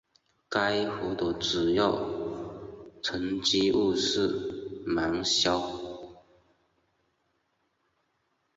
[0.49, 1.93] 该湖的主要
[3.03, 5.61] 沉积物是芒硝。